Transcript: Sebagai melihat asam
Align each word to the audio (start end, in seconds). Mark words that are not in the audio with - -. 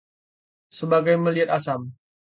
Sebagai 0.77 1.13
melihat 1.23 1.49
asam 1.57 1.81